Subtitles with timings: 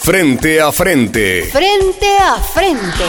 [0.00, 1.44] Frente a frente.
[1.44, 3.04] Frente a frente.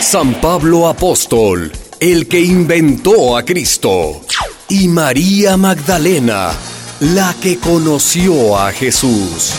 [0.00, 4.22] San Pablo Apóstol, el que inventó a Cristo.
[4.68, 6.52] Y María Magdalena,
[7.00, 9.54] la que conoció a Jesús.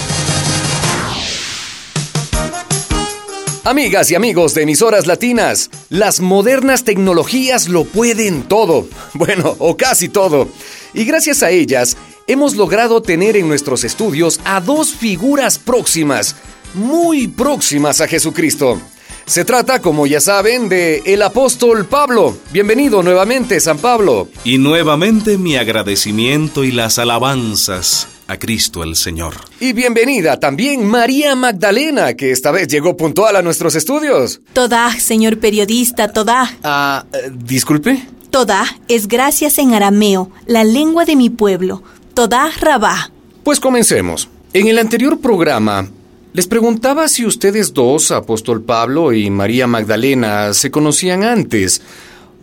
[3.64, 8.88] Amigas y amigos de emisoras latinas, las modernas tecnologías lo pueden todo.
[9.14, 10.48] Bueno, o casi todo.
[10.94, 11.98] Y gracias a ellas,
[12.30, 16.36] hemos logrado tener en nuestros estudios a dos figuras próximas,
[16.76, 18.80] muy próximas a Jesucristo.
[19.26, 22.38] Se trata, como ya saben, de el apóstol Pablo.
[22.52, 24.28] Bienvenido nuevamente, San Pablo.
[24.44, 29.34] Y nuevamente mi agradecimiento y las alabanzas a Cristo el Señor.
[29.60, 34.42] Y bienvenida también María Magdalena, que esta vez llegó puntual a nuestros estudios.
[34.54, 36.58] Toda, señor periodista, toda.
[36.64, 38.04] Ah, eh, disculpe.
[38.30, 41.82] Toda es gracias en arameo, la lengua de mi pueblo.
[42.28, 43.12] Rabá.
[43.44, 44.28] Pues comencemos.
[44.52, 45.88] En el anterior programa
[46.34, 51.82] les preguntaba si ustedes dos, apóstol Pablo y María Magdalena, se conocían antes.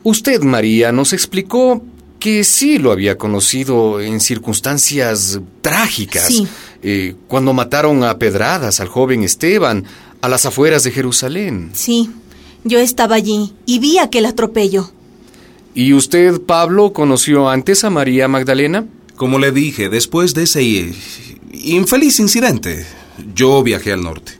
[0.02, 1.82] Usted, María, nos explicó
[2.18, 6.26] que sí lo había conocido en circunstancias trágicas.
[6.26, 6.48] Sí.
[6.82, 9.84] Eh, cuando mataron a pedradas al joven Esteban
[10.20, 11.70] a las afueras de Jerusalén.
[11.74, 12.10] Sí,
[12.64, 14.90] yo estaba allí y vi aquel atropello.
[15.74, 18.86] ¿Y usted, Pablo, conoció antes a María Magdalena?
[19.16, 20.92] Como le dije, después de ese
[21.52, 22.86] infeliz incidente,
[23.34, 24.32] yo viajé al norte.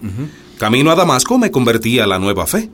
[0.59, 2.69] Camino a Damasco me convertí a la nueva fe.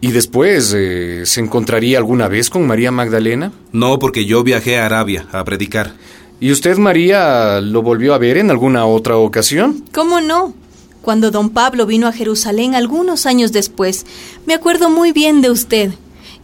[0.00, 3.52] ¿Y después eh, se encontraría alguna vez con María Magdalena?
[3.70, 5.94] No porque yo viajé a Arabia a predicar.
[6.40, 9.84] ¿Y usted, María, lo volvió a ver en alguna otra ocasión?
[9.92, 10.54] ¿Cómo no?
[11.02, 14.06] Cuando don Pablo vino a Jerusalén algunos años después,
[14.44, 15.92] me acuerdo muy bien de usted.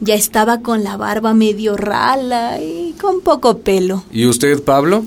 [0.01, 4.05] Ya estaba con la barba medio rala y con poco pelo.
[4.13, 5.03] ¿Y usted, Pablo?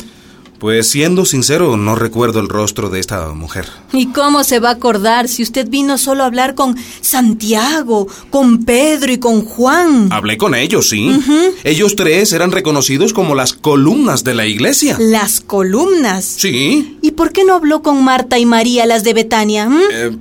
[0.62, 3.68] Pues siendo sincero, no recuerdo el rostro de esta mujer.
[3.94, 8.64] ¿Y cómo se va a acordar si usted vino solo a hablar con Santiago, con
[8.64, 10.10] Pedro y con Juan?
[10.12, 11.20] Hablé con ellos, sí.
[11.64, 14.98] Ellos tres eran reconocidos como las columnas de la iglesia.
[15.00, 16.26] Las columnas.
[16.38, 17.00] Sí.
[17.02, 19.68] ¿Y por qué no habló con Marta y María, las de Betania?
[19.68, 19.82] mm?
[19.92, 20.12] Eh,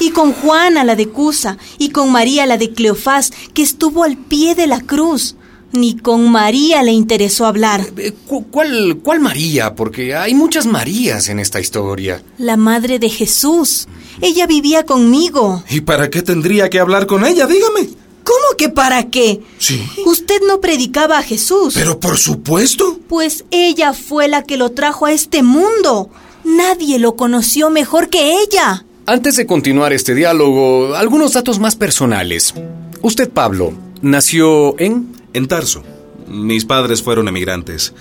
[0.00, 4.18] Y con Juana, la de Cusa, y con María, la de Cleofás, que estuvo al
[4.18, 5.36] pie de la cruz.
[5.72, 7.84] Ni con María le interesó hablar.
[7.98, 9.74] Eh, cu- ¿Cuál, ¿Cuál María?
[9.74, 12.22] Porque hay muchas Marías en esta historia.
[12.38, 13.86] La madre de Jesús.
[14.22, 15.62] Ella vivía conmigo.
[15.68, 17.46] ¿Y para qué tendría que hablar con ella?
[17.46, 17.88] Dígame.
[18.24, 19.40] ¿Cómo que para qué?
[19.58, 19.82] Sí.
[20.06, 21.74] Usted no predicaba a Jesús.
[21.74, 22.98] Pero por supuesto.
[23.08, 26.10] Pues ella fue la que lo trajo a este mundo.
[26.44, 28.84] Nadie lo conoció mejor que ella.
[29.06, 32.54] Antes de continuar este diálogo, algunos datos más personales.
[33.02, 33.72] Usted, Pablo,
[34.02, 35.14] nació en...
[35.36, 35.82] En Tarso.
[36.26, 37.92] Mis padres fueron emigrantes.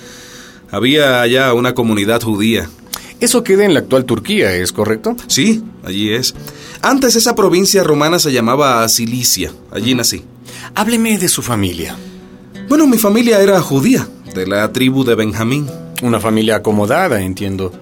[0.71, 2.69] Había allá una comunidad judía.
[3.19, 5.17] Eso queda en la actual Turquía, ¿es correcto?
[5.27, 6.33] Sí, allí es.
[6.81, 9.51] Antes esa provincia romana se llamaba Cilicia.
[9.69, 10.23] Allí nací.
[10.75, 11.97] Hábleme de su familia.
[12.69, 15.67] Bueno, mi familia era judía, de la tribu de Benjamín.
[16.03, 17.73] Una familia acomodada, entiendo.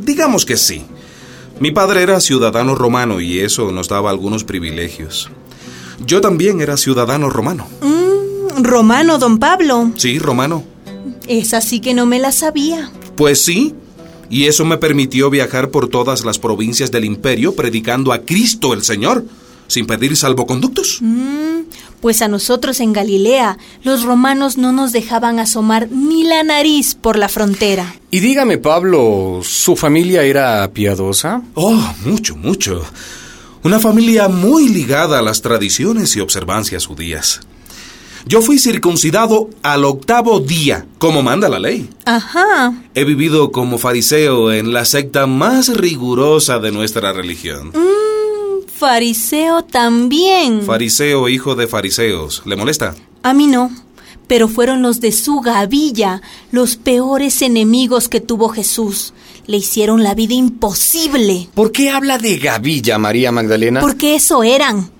[0.00, 0.86] Digamos que sí.
[1.60, 5.30] Mi padre era ciudadano romano y eso nos daba algunos privilegios.
[6.06, 7.68] Yo también era ciudadano romano.
[7.82, 8.01] Mm,
[8.58, 9.92] Romano, don Pablo.
[9.96, 10.64] Sí, romano.
[11.26, 12.90] Esa sí que no me la sabía.
[13.16, 13.74] Pues sí.
[14.30, 18.82] Y eso me permitió viajar por todas las provincias del imperio predicando a Cristo el
[18.82, 19.26] Señor,
[19.66, 20.98] sin pedir salvoconductos.
[21.02, 21.64] Mm,
[22.00, 27.18] pues a nosotros en Galilea, los romanos no nos dejaban asomar ni la nariz por
[27.18, 27.94] la frontera.
[28.10, 31.42] Y dígame, Pablo, ¿su familia era piadosa?
[31.54, 32.82] Oh, mucho, mucho.
[33.64, 37.40] Una familia muy ligada a las tradiciones y observancias judías.
[38.26, 41.88] Yo fui circuncidado al octavo día, como manda la ley.
[42.04, 42.72] Ajá.
[42.94, 47.68] He vivido como fariseo en la secta más rigurosa de nuestra religión.
[47.68, 50.62] Mm, fariseo también.
[50.62, 52.42] Fariseo, hijo de fariseos.
[52.46, 52.94] ¿Le molesta?
[53.24, 53.70] a mí no.
[54.28, 56.22] Pero fueron los de su gavilla,
[56.52, 59.12] los peores enemigos que tuvo Jesús.
[59.46, 61.48] Le hicieron la vida imposible.
[61.54, 63.80] ¿Por qué habla de gavilla, María Magdalena?
[63.80, 64.90] Porque eso eran.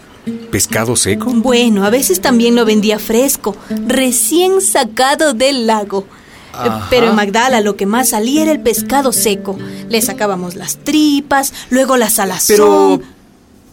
[0.50, 1.30] ¿Pescado seco?
[1.32, 6.06] Bueno, a veces también lo vendía fresco, recién sacado del lago.
[6.52, 6.86] Eh, Ajá.
[6.90, 9.58] Pero en Magdala lo que más salía era el pescado seco.
[9.88, 12.48] Le sacábamos las tripas, luego la salazón.
[12.48, 13.00] Pero,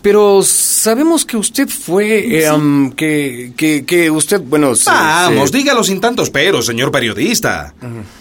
[0.02, 5.84] pero sabemos que usted fue, em, que, que, que usted, bueno, se- Vamos, se- dígalo
[5.84, 7.74] sin tantos peros, señor periodista.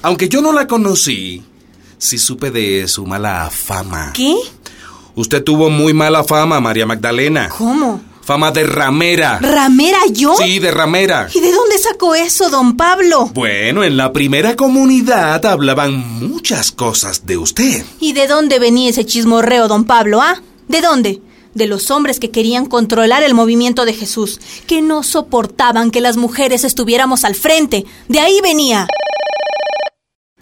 [0.02, 1.44] Aunque yo no la conocí,
[1.98, 4.10] sí supe de su mala fama.
[4.14, 4.34] ¿Qué?
[5.16, 7.48] Usted tuvo muy mala fama, María Magdalena.
[7.48, 8.02] ¿Cómo?
[8.20, 9.38] Fama de ramera.
[9.40, 10.36] ¿Ramera yo?
[10.36, 11.28] Sí, de ramera.
[11.32, 13.30] ¿Y de dónde sacó eso, don Pablo?
[13.32, 15.96] Bueno, en la primera comunidad hablaban
[16.28, 17.82] muchas cosas de usted.
[17.98, 20.42] ¿Y de dónde venía ese chismorreo, don Pablo, ah?
[20.68, 21.22] ¿De dónde?
[21.54, 26.18] De los hombres que querían controlar el movimiento de Jesús, que no soportaban que las
[26.18, 27.86] mujeres estuviéramos al frente.
[28.08, 28.86] De ahí venía.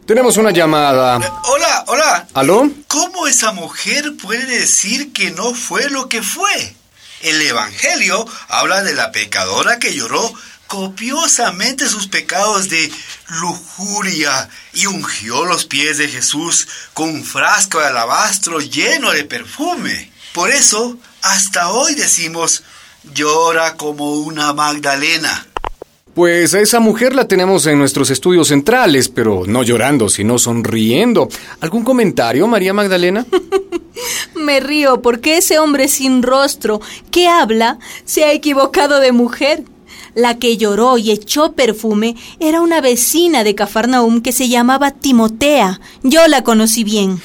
[0.06, 1.16] Tenemos una llamada.
[1.44, 2.26] Hola, hola.
[2.34, 2.70] ¿Aló?
[2.88, 6.76] ¿Cómo esa mujer puede decir que no fue lo que fue?
[7.22, 10.34] El Evangelio habla de la pecadora que lloró
[10.66, 12.92] copiosamente sus pecados de
[13.28, 20.12] lujuria y ungió los pies de Jesús con un frasco de alabastro lleno de perfume.
[20.34, 22.62] Por eso, hasta hoy decimos,
[23.14, 25.46] llora como una Magdalena.
[26.14, 31.28] Pues a esa mujer la tenemos en nuestros estudios centrales, pero no llorando, sino sonriendo.
[31.60, 33.26] ¿Algún comentario, María Magdalena?
[34.36, 36.80] Me río porque ese hombre sin rostro
[37.10, 39.64] que habla se ha equivocado de mujer.
[40.14, 45.80] La que lloró y echó perfume era una vecina de Cafarnaum que se llamaba Timotea.
[46.04, 47.20] Yo la conocí bien.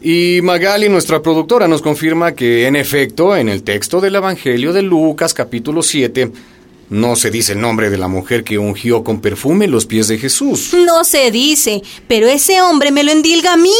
[0.00, 4.80] Y Magali, nuestra productora, nos confirma que, en efecto, en el texto del Evangelio de
[4.80, 6.32] Lucas, capítulo 7,
[6.90, 10.18] no se dice el nombre de la mujer que ungió con perfume los pies de
[10.18, 10.74] Jesús.
[10.74, 13.72] No se dice, pero ese hombre me lo endilga a mí.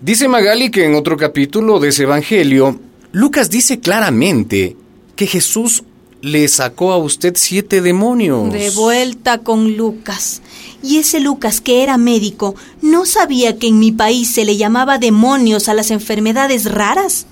[0.00, 2.78] Dice Magali que en otro capítulo de ese Evangelio,
[3.10, 4.76] Lucas dice claramente
[5.16, 5.82] que Jesús
[6.20, 8.52] le sacó a usted siete demonios.
[8.52, 10.42] De vuelta con Lucas.
[10.82, 14.98] Y ese Lucas, que era médico, ¿no sabía que en mi país se le llamaba
[14.98, 17.26] demonios a las enfermedades raras?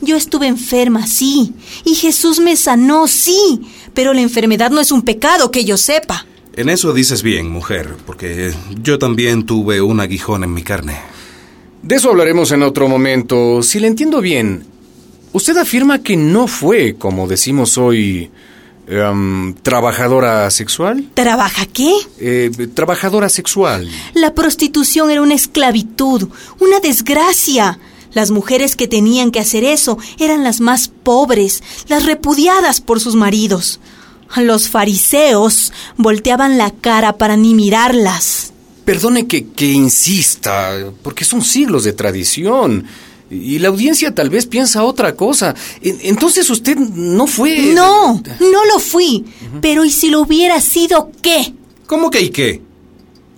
[0.00, 1.52] Yo estuve enferma, sí,
[1.84, 3.60] y Jesús me sanó, sí,
[3.94, 6.26] pero la enfermedad no es un pecado que yo sepa.
[6.54, 8.52] En eso dices bien, mujer, porque
[8.82, 10.98] yo también tuve un aguijón en mi carne.
[11.82, 13.62] De eso hablaremos en otro momento.
[13.62, 14.64] Si le entiendo bien,
[15.32, 18.30] usted afirma que no fue, como decimos hoy,
[18.86, 21.08] em, trabajadora sexual.
[21.14, 21.92] ¿Trabaja qué?
[22.20, 23.88] Eh, trabajadora sexual.
[24.14, 26.28] La prostitución era una esclavitud,
[26.60, 27.78] una desgracia.
[28.14, 33.14] Las mujeres que tenían que hacer eso eran las más pobres, las repudiadas por sus
[33.14, 33.80] maridos.
[34.36, 38.52] Los fariseos volteaban la cara para ni mirarlas.
[38.84, 40.70] Perdone que, que insista,
[41.02, 42.86] porque son siglos de tradición.
[43.30, 45.54] Y la audiencia tal vez piensa otra cosa.
[45.80, 47.72] En- Entonces usted no fue...
[47.74, 49.24] No, no lo fui.
[49.60, 51.54] Pero ¿y si lo hubiera sido qué?
[51.86, 52.60] ¿Cómo que y qué?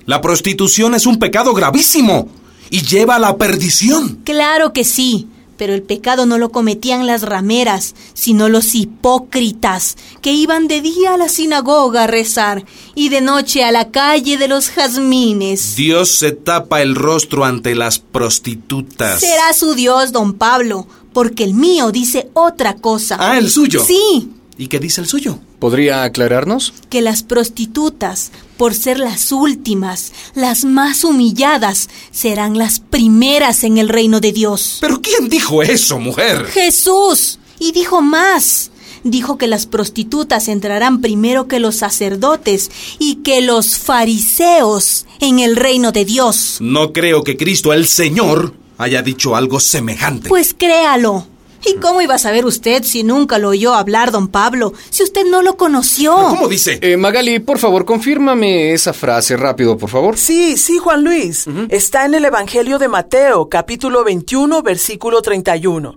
[0.06, 2.28] La prostitución es un pecado gravísimo
[2.74, 4.18] y lleva a la perdición.
[4.24, 5.28] Claro que sí.
[5.56, 11.14] Pero el pecado no lo cometían las rameras, sino los hipócritas, que iban de día
[11.14, 12.64] a la sinagoga a rezar
[12.96, 15.76] y de noche a la calle de los jazmines.
[15.76, 19.20] Dios se tapa el rostro ante las prostitutas.
[19.20, 23.16] Será su Dios, don Pablo, porque el mío dice otra cosa.
[23.20, 23.84] Ah, el suyo.
[23.84, 25.38] Sí, ¿Y qué dice el suyo?
[25.64, 26.74] ¿Podría aclararnos?
[26.90, 33.88] que las prostitutas, por ser las últimas, las más humilladas, serán las primeras en el
[33.88, 34.76] reino de Dios.
[34.82, 36.44] ¿Pero quién dijo eso, mujer?
[36.48, 37.38] Jesús.
[37.58, 38.72] Y dijo más.
[39.04, 45.56] Dijo que las prostitutas entrarán primero que los sacerdotes y que los fariseos en el
[45.56, 46.58] reino de Dios.
[46.60, 50.28] No creo que Cristo el Señor haya dicho algo semejante.
[50.28, 51.26] Pues créalo.
[51.66, 54.72] ¿Y cómo iba a saber usted si nunca lo oyó hablar, don Pablo?
[54.90, 56.14] Si usted no lo conoció.
[56.14, 56.78] ¿Cómo dice?
[56.82, 60.18] Eh, Magali, por favor, confírmame esa frase rápido, por favor.
[60.18, 61.46] Sí, sí, Juan Luis.
[61.68, 65.96] Está en el Evangelio de Mateo, capítulo 21, versículo 31.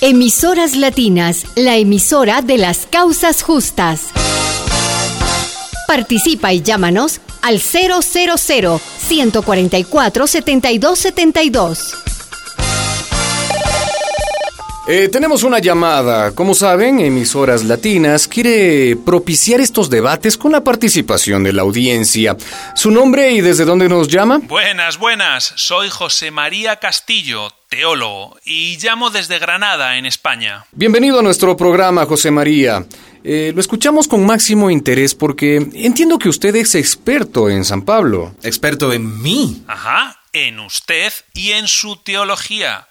[0.00, 4.02] Emisoras Latinas, la emisora de las causas justas.
[5.86, 12.05] Participa y llámanos al 000 144 7272.
[14.88, 16.32] Eh, tenemos una llamada.
[16.32, 22.36] Como saben, Emisoras Latinas quiere propiciar estos debates con la participación de la audiencia.
[22.76, 24.38] ¿Su nombre y desde dónde nos llama?
[24.44, 25.52] Buenas, buenas.
[25.56, 30.66] Soy José María Castillo, teólogo, y llamo desde Granada, en España.
[30.70, 32.86] Bienvenido a nuestro programa, José María.
[33.24, 38.36] Eh, lo escuchamos con máximo interés porque entiendo que usted es experto en San Pablo.
[38.44, 39.64] ¿Experto en mí?
[39.66, 42.86] Ajá, en usted y en su teología.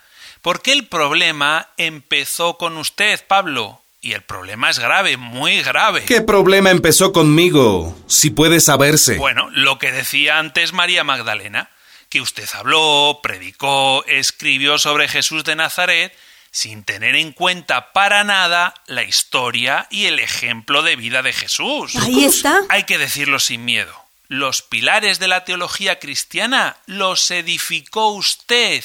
[0.46, 3.82] Porque el problema empezó con usted, Pablo.
[4.00, 6.06] Y el problema es grave, muy grave.
[6.06, 7.98] ¿Qué problema empezó conmigo?
[8.06, 9.16] Si puede saberse.
[9.16, 11.72] Bueno, lo que decía antes María Magdalena,
[12.10, 16.16] que usted habló, predicó, escribió sobre Jesús de Nazaret,
[16.52, 21.96] sin tener en cuenta para nada la historia y el ejemplo de vida de Jesús.
[21.96, 22.62] Ahí está.
[22.70, 23.96] Hay que decirlo sin miedo.
[24.28, 28.84] Los pilares de la teología cristiana los edificó usted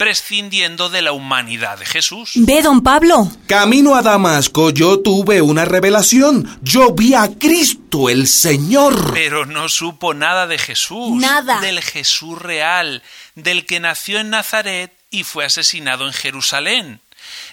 [0.00, 2.30] prescindiendo de la humanidad de Jesús.
[2.34, 3.30] Ve, don Pablo.
[3.46, 6.58] Camino a Damasco yo tuve una revelación.
[6.62, 9.12] Yo vi a Cristo el Señor.
[9.12, 11.20] Pero no supo nada de Jesús.
[11.20, 11.60] Nada.
[11.60, 13.02] Del Jesús real,
[13.34, 17.02] del que nació en Nazaret y fue asesinado en Jerusalén.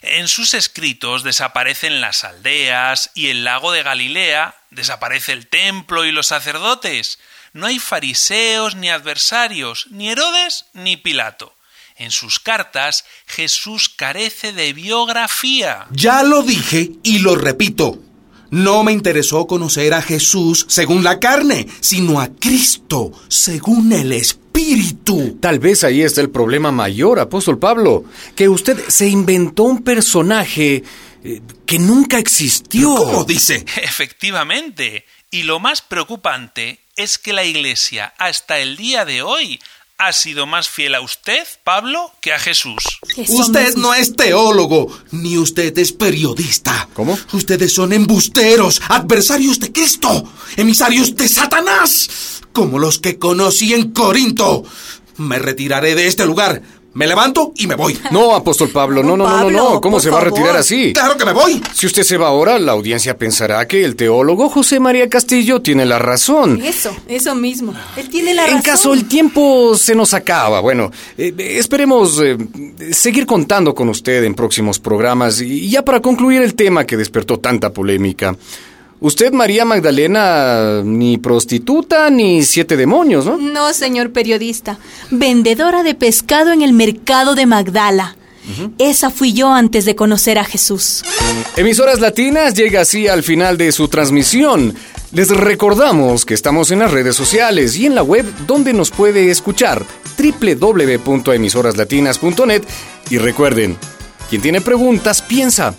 [0.02, 6.14] En sus escritos desaparecen las aldeas y el lago de Galilea, desaparece el templo y
[6.14, 7.20] los sacerdotes.
[7.52, 11.57] No hay fariseos ni adversarios, ni Herodes ni Pilato.
[11.98, 15.88] En sus cartas Jesús carece de biografía.
[15.92, 18.00] Ya lo dije y lo repito.
[18.50, 25.38] No me interesó conocer a Jesús según la carne, sino a Cristo según el Espíritu.
[25.42, 30.84] Tal vez ahí está el problema mayor, apóstol Pablo, que usted se inventó un personaje
[31.24, 32.96] eh, que nunca existió.
[32.96, 33.66] ¿Cómo dice?
[33.82, 35.06] Efectivamente.
[35.30, 39.60] Y lo más preocupante es que la Iglesia hasta el día de hoy
[39.98, 42.84] ha sido más fiel a usted, Pablo, que a Jesús.
[43.28, 46.88] Usted no es teólogo, ni usted es periodista.
[46.94, 47.18] ¿Cómo?
[47.34, 54.64] Ustedes son embusteros, adversarios de Cristo, emisarios de Satanás, como los que conocí en Corinto.
[55.18, 56.62] Me retiraré de este lugar.
[56.94, 57.96] Me levanto y me voy.
[58.12, 59.82] No, apóstol Pablo, no, no, no, no, no.
[59.82, 60.94] ¿Cómo se va a retirar así?
[60.94, 61.62] Claro que me voy.
[61.74, 65.86] Si usted se va ahora, la audiencia pensará que el teólogo José María Castillo tiene
[65.86, 66.60] la razón.
[66.64, 67.74] Eso, eso mismo.
[67.98, 68.62] Él tiene la En razón.
[68.64, 72.36] caso el tiempo se nos acaba, bueno, eh, esperemos eh,
[72.92, 77.38] seguir contando con usted en próximos programas y ya para concluir el tema que despertó
[77.40, 78.36] tanta polémica.
[79.00, 83.38] Usted, María Magdalena, ni prostituta ni siete demonios, ¿no?
[83.38, 84.80] No, señor periodista.
[85.12, 88.16] Vendedora de pescado en el mercado de Magdala.
[88.78, 91.04] Esa fui yo antes de conocer a Jesús.
[91.58, 94.74] Emisoras Latinas llega así al final de su transmisión.
[95.12, 99.30] Les recordamos que estamos en las redes sociales y en la web donde nos puede
[99.30, 99.86] escuchar
[100.18, 102.64] www.emisoraslatinas.net
[103.10, 103.78] y recuerden,
[104.30, 105.76] quien tiene preguntas piensa,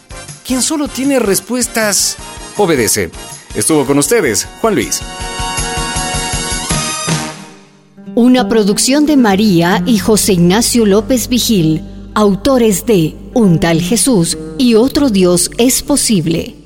[0.46, 2.16] quien solo tiene respuestas
[2.58, 3.10] obedece.
[3.54, 5.00] Estuvo con ustedes Juan Luis.
[8.14, 11.82] Una producción de María y José Ignacio López Vigil,
[12.14, 16.57] autores de Un tal Jesús y otro Dios es posible.